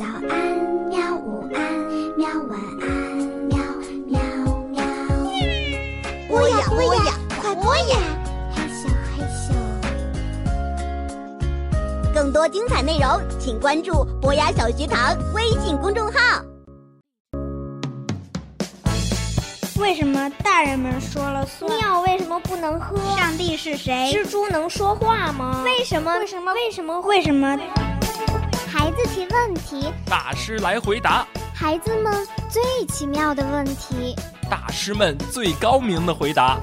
[0.00, 0.32] 早安
[0.88, 1.60] 喵，午安
[2.16, 2.88] 喵，晚安
[3.50, 3.58] 喵
[4.06, 4.18] 喵
[4.70, 4.80] 喵。
[6.26, 7.98] 播呀播呀，快播呀！
[8.50, 9.52] 嘿咻嘿咻。
[12.14, 16.18] 更多精彩内容，请关注博雅小学堂微信公众号。
[19.78, 21.70] 为什么大人们说了算？
[21.76, 22.96] 尿为什么不能喝？
[23.18, 24.10] 上帝是谁？
[24.14, 25.60] 蜘蛛能说话吗？
[25.62, 26.10] 为什么？
[26.16, 26.54] 为什么？
[26.54, 26.98] 为什么？
[27.02, 27.58] 为什么？
[29.70, 31.24] 题，大师来回答。
[31.54, 34.16] 孩子们最奇妙的问题，
[34.50, 36.58] 大师们最高明的回答。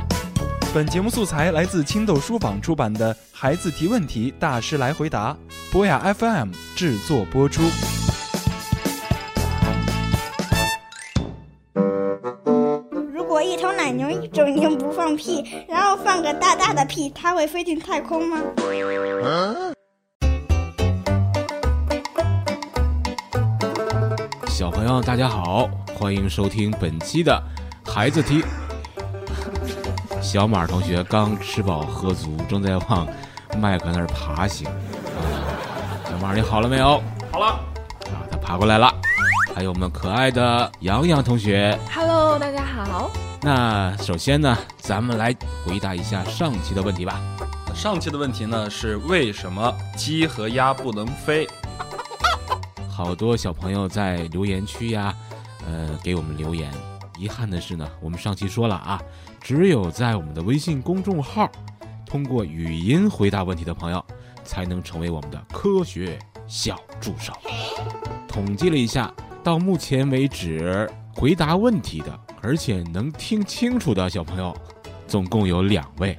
[0.74, 5.34] 本节目素材来自青豆书坊出版的《孩子提问题，大师来回答》，
[5.72, 7.64] 博雅 FM 制作播出。
[13.14, 18.42] 如果一头奶牛一整天不放屁，然后放个大大的屁，它会飞进太空吗？
[24.58, 27.40] 小朋友，大家好，欢迎收听本期的
[27.86, 28.44] 孩子题。
[30.20, 33.08] 小马同学刚吃饱喝足，正在往
[33.60, 34.68] 麦克那儿爬行。
[34.68, 34.74] 啊，
[36.10, 37.00] 小马，你好了没有？
[37.32, 38.92] 好了，啊，他爬过来了。
[39.54, 41.78] 还有我们可爱的洋洋同学。
[41.94, 43.12] Hello，大家好。
[43.44, 47.22] 那首先呢，咱们来回答一下上期的问题吧。
[47.76, 51.48] 上期的问题呢是为什么鸡和鸭不能飞？
[52.98, 55.16] 好多小朋友在留言区呀，
[55.68, 56.74] 呃，给我们留言。
[57.16, 59.00] 遗憾的是呢，我们上期说了啊，
[59.40, 61.48] 只有在我们的微信公众号
[62.08, 64.04] 通过语音回答问题的朋友，
[64.44, 67.34] 才能成为我们的科学小助手。
[68.28, 69.14] 统计了一下，
[69.44, 74.58] 到目前为止回答问题的，而且能听清楚的小朋友，
[75.08, 76.18] 总共有两位。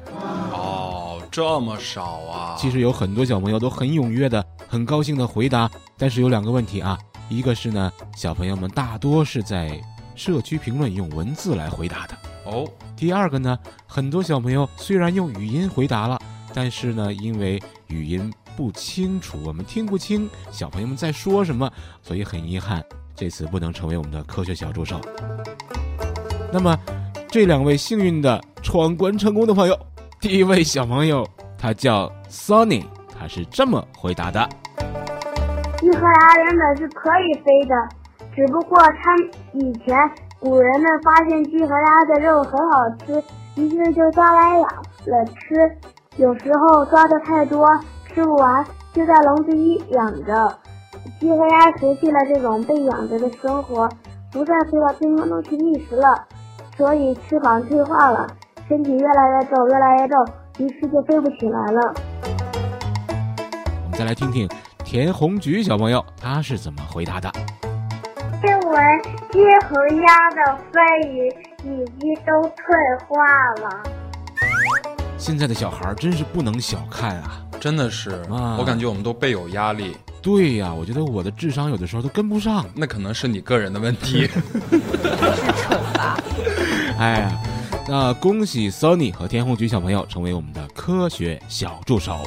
[1.43, 2.57] 哦，这么少啊！
[2.59, 9.81] 其实有很多小朋友都很踊跃的、很高兴的回答，但是有两个问题啊，一个是呢，小朋友们大多是在
[10.15, 16.19] 社区评论用文字来回答的；哦，第二个呢，很多小朋友虽然用语音回答了，
[16.53, 21.71] 但是呢，因为语音不清楚，我们听不清小朋友们在说什么，
[22.03, 22.85] 所以很遗憾，
[23.15, 25.01] 这次不能成为我们的科学小助手。
[26.53, 26.77] 那么，
[27.31, 29.79] 这两位幸运的闯关成功的朋友，
[30.21, 31.25] 第一位小朋友
[31.57, 32.85] 他叫 Sonny，
[33.17, 34.49] 他是这么回答的：
[35.79, 37.75] 鸡和鸭原本是可以飞的，
[38.35, 39.17] 只不过他
[39.53, 39.97] 以前
[40.41, 43.23] 古人们发现鸡和鸭的肉很好吃，
[43.55, 44.63] 于是就抓来养
[45.07, 45.79] 了吃。
[46.17, 47.65] 有时候抓的太多，
[48.13, 50.59] 吃不完，就在笼子里养着。
[51.21, 53.89] 鸡和鸭熟悉了这种被养着的生活，
[54.33, 56.27] 不再飞到天空中去觅食了，
[56.77, 58.27] 所以翅膀退化了，
[58.69, 60.15] 身体越来越重，越来越重，
[60.59, 61.95] 于是就飞不起来了。
[63.85, 64.47] 我们再来听听
[64.85, 67.33] 田红菊小朋友他是怎么回答的。
[68.45, 68.77] 因为
[69.31, 70.79] 鸡和鸭的飞
[71.09, 71.29] 羽
[71.65, 72.57] 已经都退
[73.09, 73.17] 化
[73.63, 73.83] 了。
[75.17, 77.43] 现在的小孩真是不能小看啊！
[77.59, 79.97] 真的是，啊我感觉我们都倍有压力。
[80.21, 82.67] 对呀，我觉得我的智商有的时候都跟不上。
[82.75, 84.29] 那可能是你个人的问题。
[86.99, 87.33] 哎呀，
[87.91, 92.19] 那恭喜 Sony 和田红菊小朋友成为我们的科学小助手。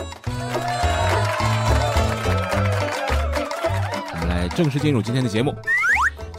[4.11, 5.55] 我们来正式进入今天的节目。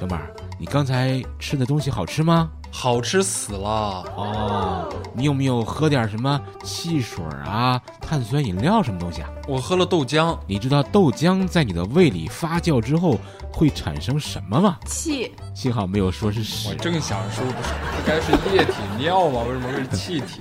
[0.00, 0.22] 小马，
[0.58, 2.50] 你刚才吃的东西好吃吗？
[2.74, 4.02] 好吃死了！
[4.16, 9.28] 哦，你有没有喝点什么汽水啊、碳酸饮料什么东西啊？
[9.46, 13.18] 我喝了豆浆，你知道豆浆在你的胃里发酵之后
[13.52, 14.78] 会产生什么吗？
[14.86, 16.74] 气，幸好没有说是屎我。
[16.76, 19.42] 正想说，不是不该是液体尿吗？
[19.46, 20.40] 为什么会是气体？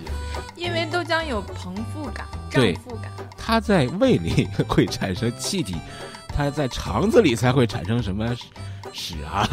[0.56, 3.12] 因为豆浆有膨腹感、对胀腹感。
[3.38, 5.76] 它在胃里会产生气体，
[6.30, 8.46] 它在肠子里才会产生什么屎
[8.94, 9.46] 屎啊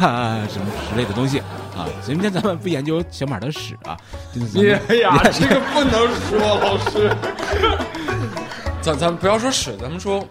[0.49, 1.41] 什么之类的东西
[1.79, 1.87] 啊。
[2.05, 3.97] 今天咱们不研究小马的屎啊，
[4.33, 7.15] 就是哎 呀，这个不能说，老师。
[8.81, 10.25] 咱咱不要说屎，咱们说，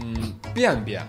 [0.00, 1.06] 嗯，便便，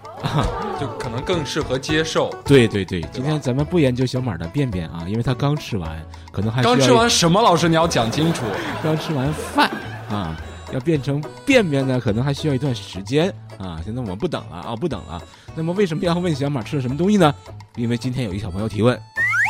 [0.79, 2.29] 就可能更适合接受。
[2.45, 5.89] 对对对，今天咱们不研究小马的便便啊，因为他刚吃完，
[6.31, 7.41] 可能还刚吃完什么？
[7.41, 8.44] 老师，你要讲清楚。
[8.83, 9.71] 刚吃完饭
[10.07, 10.38] 啊，
[10.71, 13.81] 要变成便便呢，可能还需要一段时间啊。
[13.83, 15.19] 现在我们不等了啊，不等了。
[15.56, 17.33] 那么为什么要问小马吃了什么东西呢？
[17.75, 19.00] 因为今天有一小朋友提问，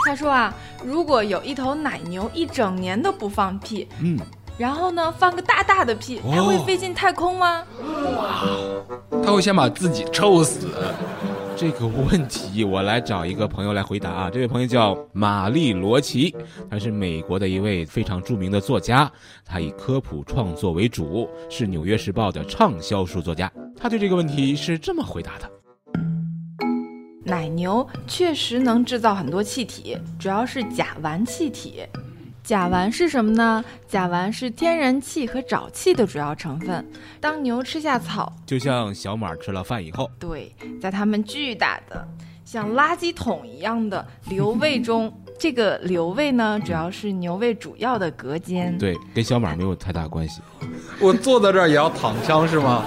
[0.06, 0.54] 他说啊，
[0.84, 4.20] 如果有一头奶牛一整年都不放屁，嗯，
[4.58, 7.64] 然后呢放个大大的屁，它会飞进太空吗？
[8.18, 8.44] 哇，
[9.24, 10.68] 它会先把自己臭死。
[11.56, 14.30] 这个问题我来找一个朋友来回答啊。
[14.30, 16.36] 这位朋友叫玛丽罗奇，
[16.70, 19.10] 他是美国的一位非常著名的作家，
[19.46, 23.50] 他以科普创作为主，是《纽约时报》的畅销书作家。
[23.80, 25.50] 他对这个问题是这么回答的：
[27.24, 31.84] 奶牛确实能制造很多气体，主要是甲烷气体。
[32.44, 33.64] 甲烷是什么呢？
[33.88, 36.86] 甲烷是天然气和沼气的主要成分。
[37.22, 42.06] 当牛吃下草，就像小马吃了饭以后，对，在它们巨大的
[42.44, 45.10] 像垃圾桶一样的瘤胃中，
[45.40, 48.78] 这个瘤胃呢，主要是牛胃主要的隔间。
[48.78, 50.42] 对，跟小马没有太大关系。
[51.00, 52.84] 我坐在这儿也要躺枪是吗？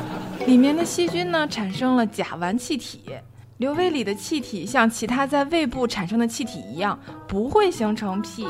[0.46, 3.04] 里面的细菌呢，产生了甲烷气体。
[3.58, 8.46] 瘤胃里的气体像其他在胃部产生的气体一样，不会形成屁。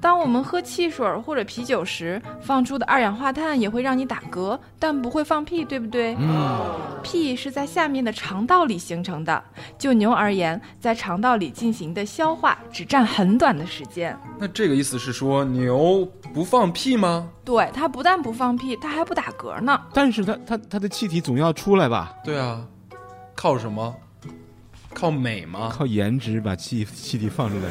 [0.00, 6.14] 当我们喝汽水或者啤酒时，放出的二氧化碳也会让你打嗝，但不会放屁，对不对？
[6.20, 6.60] 嗯，
[7.02, 9.42] 屁是在下面的肠道里形成的。
[9.76, 14.16] 就牛而言，在肠道里进行的消化只占很短的时间。
[14.38, 17.28] 那这个意思是说牛不放屁吗？
[17.44, 19.80] 对，它不但不放屁，它还不打嗝呢。
[19.92, 22.14] 但是它它它的气体总要出来吧？
[22.22, 22.62] 对啊，
[23.36, 23.94] 靠什么？
[24.94, 25.70] 靠美吗？
[25.70, 27.62] 靠颜值把气气体放出来。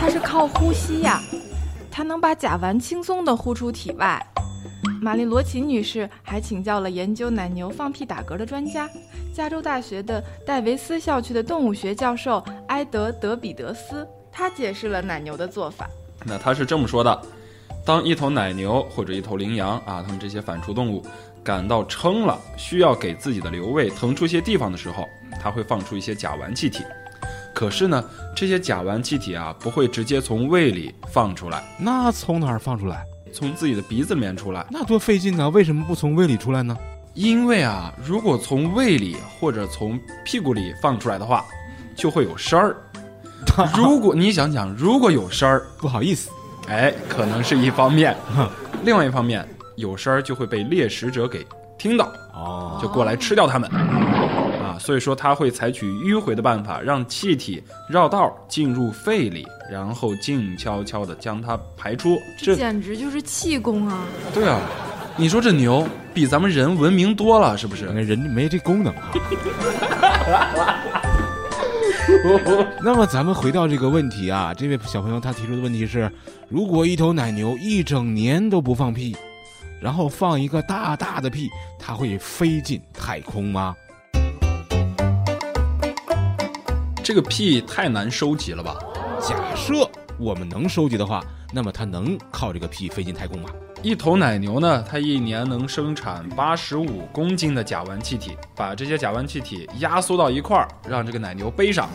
[0.00, 1.22] 它是靠呼吸呀。
[1.90, 4.20] 它能把甲烷轻松的呼出体外。
[5.00, 8.90] 玛丽罗琴女士还请教了研究奶牛放屁打嗝的专家——
[9.32, 14.06] 加州大学的戴维斯校区的动物学教授埃德·德比德斯。
[14.32, 15.88] 他解释了奶牛的做法。
[16.24, 17.22] 那他是这么说的：
[17.84, 21.06] 当一头奶牛或者一头羚羊啊，它们这些反刍动物
[21.46, 25.08] 感到撑了，需要给自己的瘤胃腾出些地方的时候，
[25.40, 26.82] 它会放出一些甲烷气体。
[27.54, 28.04] 可是呢，
[28.34, 33.04] 这些甲烷气体啊，不会直接从胃里放出来，那从哪儿放出来？
[33.32, 35.48] 从自己的鼻子里面出来，那多费劲呢！
[35.50, 36.76] 为什么不从胃里出来呢？
[37.14, 41.44] 因为啊，如果从胃里或者从屁股里放出来的话，
[41.94, 42.76] 就会有声儿。
[43.76, 46.28] 如果你想想，如果有声儿，不好意思，
[46.66, 48.12] 哎，可能是一方面；
[48.84, 49.46] 另外一方面，
[49.76, 51.46] 有声儿就会被猎食者给
[51.78, 53.70] 听到，哦，就过来吃掉它们。
[53.70, 62.18] 啊所以说，它会采取迂回的办法，让气体绕道进入肺里，然后静悄悄地将它排出。
[62.36, 64.04] 这简直就是气功啊！
[64.34, 64.60] 对啊，
[65.16, 67.86] 你说这牛比咱们人文明多了，是不是？
[67.86, 69.12] 人没这功能啊。
[72.82, 76.12] 那么咱们回到这个问题啊，这位小朋友他提出的问题是：
[76.50, 79.16] 如果一头奶牛一整年都不放屁，
[79.80, 83.74] 然后放一个大大的屁，它会飞进太空吗？
[87.04, 88.76] 这个屁太难收集了吧？
[89.20, 89.88] 假设
[90.18, 93.48] 我们能收集的话，那么它能靠这个屁飞进太空吗？
[93.82, 101.88] 一头奶牛呢，它一年能生产八十五公斤的甲烷气体，把这些甲烷气体压缩到一块儿，让这个奶牛背上，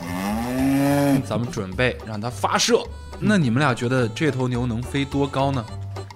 [1.26, 2.82] 咱们准备让它发射。
[3.20, 5.66] 那你们俩觉得这头牛能飞多高呢？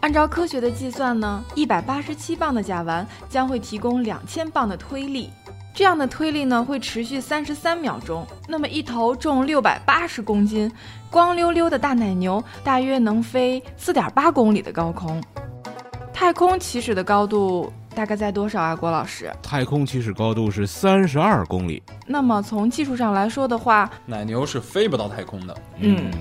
[0.05, 5.31] 按照科学的计算呢，一百八十七磅的甲烷将会提供两千磅的推力。
[5.73, 8.23] 这样的推力呢，会持续三十三秒钟。
[8.47, 10.71] 那么一头重六百八十公斤、
[11.09, 15.19] 光溜溜的大奶牛，大约能飞四点八公里的高空。
[16.13, 19.33] 太空起始的高度大概在多少啊，郭老师？
[19.41, 21.81] 太空起始高度是三十二公里。
[22.05, 25.57] 那么从技术上来说的话，奶牛是飞不到太空的。
[25.79, 26.11] 嗯。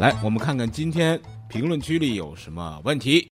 [0.00, 3.30] 来，我们看看今天评论区里有什么问题。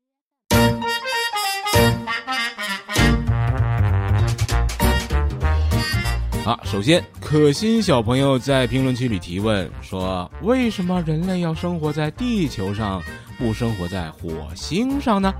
[6.44, 13.00] 好，首先可心小朋友在评论区里提问说：“为什么人类要生活在地球上，
[13.38, 15.32] 不生活在火星上呢？”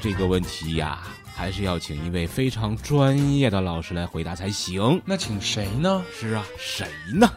[0.00, 1.00] 这个问题呀，
[1.34, 5.02] 还是要请一位非常专业的老师来回答才行。
[5.04, 6.04] 那请谁呢？
[6.12, 7.28] 是啊，谁呢？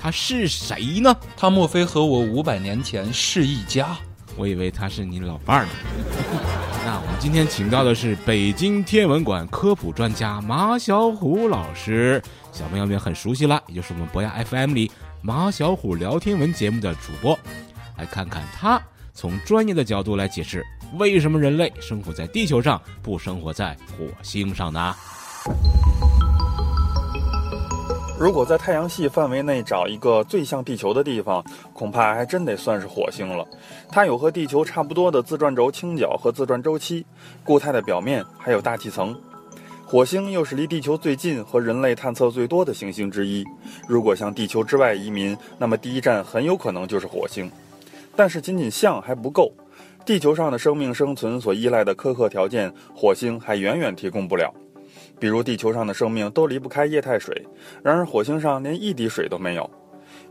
[0.00, 1.14] 他是谁呢？
[1.36, 3.96] 他莫非和我五百年前是一家？
[4.36, 5.70] 我以为他是你老伴儿呢。
[6.86, 14.90] 那我们今天请到的是北京天文馆科普专家马小虎老师，小朋友们很熟悉了，也就是我们博雅 FM 里
[15.20, 17.38] 马小虎聊天文节目的主播，
[17.96, 18.80] 来看看他
[19.12, 20.64] 从专业的角度来解释，
[20.96, 24.94] 为什么人类生活在地球上，不生活在火星上呢？
[28.20, 33.46] 如果在太阳系范围内找一个最像地球的地方，恐怕还真得算是火星了。
[33.88, 37.06] 它有和地球差不多的自转轴倾角和自转周期，
[37.44, 39.16] 固态的表面还有大气层。
[39.86, 43.44] 火星又是离地球最近和人类探测最多的行星之一。
[43.86, 47.48] 如果向地球之外移民，那么第一站很有可能就是火星。
[48.16, 49.52] 但是仅仅像还不够，
[50.04, 54.52] 地球上的生命生存所依赖的苛刻条件，火星还远远提供不了。
[55.18, 57.46] 比如地球上的生命都离不开液态水，
[57.82, 59.68] 然而火星上连一滴水都没有。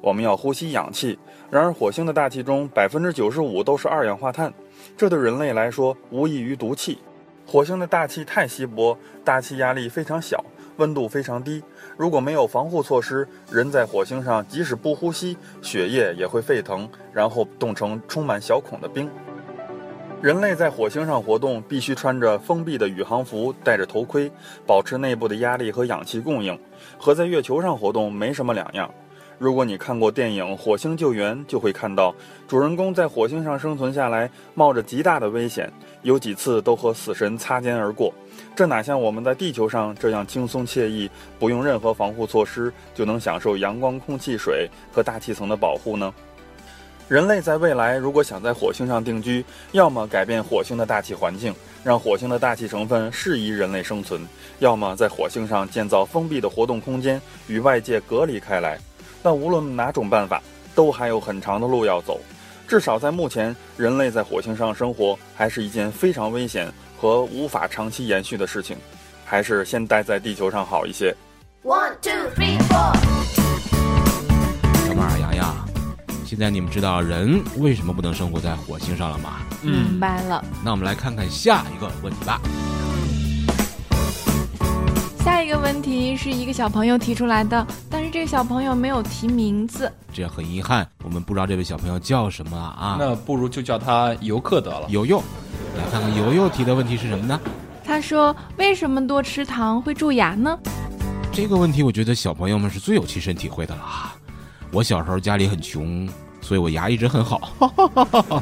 [0.01, 1.17] 我们要呼吸氧气，
[1.49, 4.53] 然而火星的大气中百分之九十五都是二氧化碳，
[4.95, 6.99] 这对人类来说无异于毒气。
[7.45, 10.43] 火星的大气太稀薄，大气压力非常小，
[10.77, 11.63] 温度非常低。
[11.95, 19.09] 如果没有防护措施，人在火星上即使不呼吸，血液也会沸腾，然后冻成充满小孔的冰。
[20.19, 24.31] 人类在火星上活动，必须穿着封闭的宇航服，戴着头盔，
[24.65, 26.57] 保持内部的压力和氧气供应，
[26.97, 28.89] 和在月球上活动没什么两样。
[29.37, 32.15] 如果你看过电影《火星救援》，就会看到
[32.47, 35.71] 主人公在火星上生存下来，冒着极大的危险，
[36.01, 38.11] 有几次都和死神擦肩而过。
[38.55, 41.07] 这哪像我们在地球上这样轻松惬意，
[41.37, 46.11] 不用任何防护措施就能享受阳光、空气、水和大气层的保护呢？
[47.07, 54.19] 人类在未来如果想在火星上定居，要么改变火星的大气环境，让火星的大气成分适宜人类生存；
[54.59, 58.77] 要么在火星上建造封闭的活动空间，与外界隔离开来。
[59.23, 60.41] 但无论哪种办法，
[60.75, 62.19] 都还有很长的路要走。
[62.67, 68.75] 至少在目前，人类在火星上生活还是一件非常危险和无法长期延续的事情，
[69.23, 71.15] 还是先待在地球上好一些。
[71.63, 73.16] One, two, three, four.
[76.37, 79.39] 现在你们知道人为什么不能生活在火星上了吗？
[79.63, 80.45] 明白了。
[80.63, 82.39] 那我们来看看下一个问题吧。
[85.17, 89.91] 下一个问题是一个小朋友提出来的，但是这个小朋友没有提名字。
[90.13, 92.97] 这样很遗憾，我们不知道这位小朋友叫什么啊？
[92.99, 94.85] 那不如就叫他游客得了。
[94.89, 95.17] 游游，
[95.75, 97.41] 来看看游游提的问题是什么呢？
[97.83, 100.55] 他说：“为什么多吃糖会蛀牙呢
[101.33, 104.15] 这个问题，我觉得小朋友们是最有亲身体会的了啊。
[104.71, 106.07] 我小时候家里很穷，
[106.47, 107.51] 所以我牙一直很好。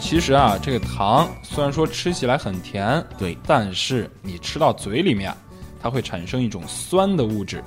[0.00, 5.36] 其实啊，这个糖虽然说吃起来很甜，对，但是你吃到嘴里面，
[5.82, 7.62] 它会产生一种酸的物质。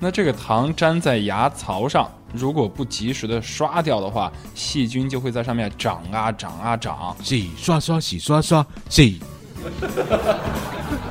[0.00, 7.14] 那这个糖粘在牙槽上，如果不及时的刷掉的话，细菌就会在上面长啊长啊长。
[7.22, 9.20] 洗刷刷，洗刷刷，洗。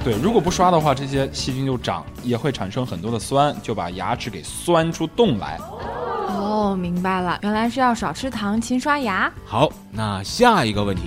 [0.03, 5.59] 对，如果不刷的话，这些细菌就长，也会产生很多的酸，就把牙齿给酸出洞来。？”
[6.65, 9.31] 哦，明白了，原来是要少吃糖，勤刷牙。
[9.45, 11.03] 好，那下一个问题，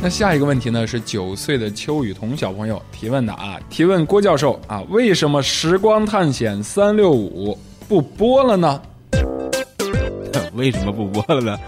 [0.00, 7.52] 那下一个问题呢，是九岁的邱雨桐小朋友提问的啊，提问郭教授啊，为什么《时光探险三六五》
[7.88, 8.80] 不播了呢？
[10.54, 11.58] 为什么不播了呢？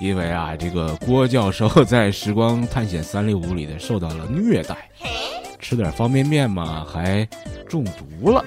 [0.00, 4.74] 因为啊，这个郭教授在《时光探险三六五》里呢受到了虐待，
[5.58, 7.28] 吃点方便面嘛，还
[7.68, 8.42] 中毒了，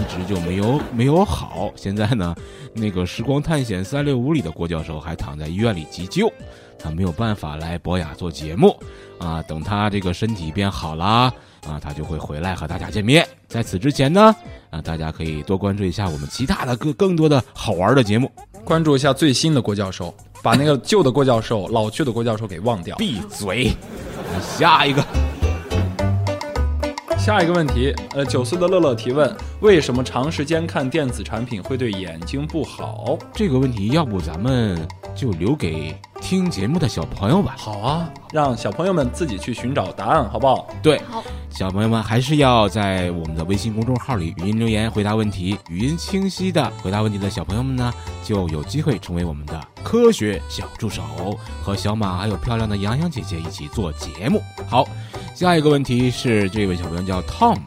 [0.00, 1.70] 一直就没有没有好。
[1.74, 2.34] 现在呢，
[2.72, 6.32] 那个《时光探险三六五》里的郭教授还躺在医院里急救，
[6.78, 8.76] 他没有办法来博雅做节目
[9.18, 9.42] 啊。
[9.42, 11.32] 等他这个身体变好啦，
[11.66, 13.26] 啊，他就会回来和大家见面。
[13.48, 14.34] 在此之前呢，
[14.70, 18.30] 啊，大家可以多关注一下我们其他的更更多的好玩的节目。
[18.64, 22.96] 关注一下最新的郭教授，把那个旧的郭教授、老去的郭教授给忘掉。
[22.98, 23.72] 闭嘴！
[24.42, 25.02] 下一个，
[27.28, 29.30] 下一个问题，呃，九岁的乐乐提问：
[29.60, 33.18] 为什么长时间看电子产品会对眼睛不好？
[33.34, 37.54] 这个问题要不咱们就留给听节目的小朋友吧。
[37.58, 40.68] 好啊，让小朋友们自己去寻找答案，好不好？
[40.82, 47.92] 对，好，小朋友们还是要在我们的微信公众号里语音留言回答问题，语音清晰的回答问题的小朋友们呢，
[48.24, 51.02] 就有机会成为我们的科学小助手，
[51.62, 54.42] 和小马还有漂亮的洋洋姐姐一起做节目。
[54.66, 54.88] 好，
[55.38, 57.60] 下一个问题是这位小朋友叫 Tom，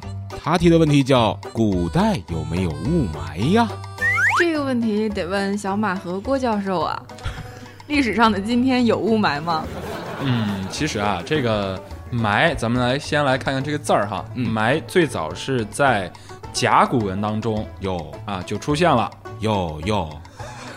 [0.44, 3.66] 他提的问题叫古代有没有雾霾呀？
[4.38, 7.02] 这个问题得问小马和郭教授啊。
[7.88, 9.64] 历史上的今天有雾霾吗？
[10.20, 14.26] 嗯，其实啊，这个霾，咱们来先来看看这个字儿哈。
[14.36, 16.12] 嗯霾最早是在
[16.52, 19.10] 甲骨文当中有啊就出现了。
[19.40, 20.10] 有有，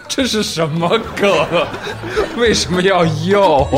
[0.06, 1.28] 这是什么梗？
[2.38, 3.68] 为什么要又？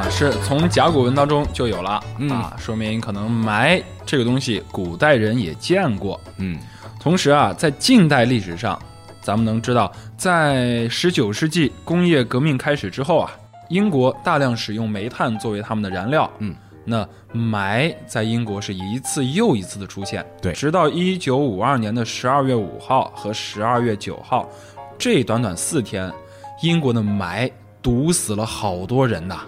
[0.00, 6.18] 啊，是从甲骨文当中就有了、嗯啊，说明可能霾这个东西古代人也见过。
[6.38, 6.58] 嗯
[6.98, 8.80] 同时啊，在近代历史上，
[9.20, 13.30] 咱们能知道，在十九世纪工业革命开始之后啊，
[13.68, 16.30] 英国大量使用煤炭作为他们的燃料。
[16.38, 16.54] 嗯，
[16.84, 20.24] 那霾在英国是一次又一次的出现。
[20.40, 24.48] 对直到一九五二年的十二月五号和十二月九号，
[24.98, 26.10] 这短短四天，
[26.62, 27.50] 英国的霾
[27.82, 29.40] 毒死了好多人呐。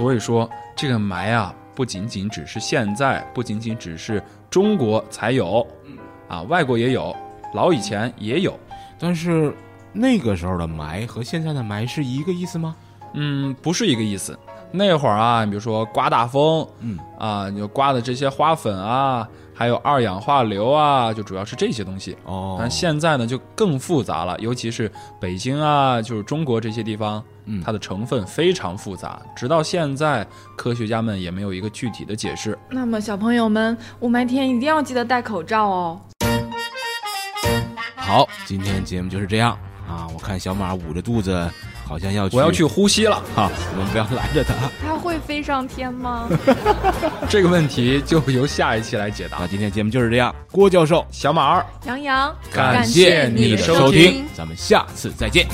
[0.00, 5.66] 所以说，这个霾啊，不仅仅只是现在，不仅仅只是中国才有，
[6.26, 7.14] 啊，外国也有，
[7.52, 8.58] 老以前也有。
[8.98, 9.54] 但是
[9.92, 12.74] 那个时候的霾和现在的霾是一个意思吗？
[13.12, 14.38] 嗯，不是一个意思。
[14.72, 22.16] 那会儿啊，你比如说刮大风，嗯啊，就刮的这些花粉啊，还有二氧化硫啊，就主要是这些东西。
[22.24, 24.90] 哦但现在呢就更复杂了，尤其是
[25.20, 30.24] 北京啊，就是中国这些地方嗯它的成分非常复杂，直到现在
[30.56, 32.56] 科学家们也没有一个具体的解释。
[32.70, 36.00] 那么小朋友们，雾霾天一定要记得戴口罩哦。
[37.96, 40.06] 好，今天节目就是这样啊！
[40.14, 41.48] 我看小马捂着肚子，
[41.86, 44.54] 好像要去，我要去呼吸了哈、我们不要拦着他。
[44.82, 46.28] 他会飞上天吗？
[47.28, 49.46] 这个问题就由下一期来解答那。
[49.46, 55.46] 今天节目就是这样，郭教授，小马儿，杨洋，感谢谢你的收收听咱们下次再见。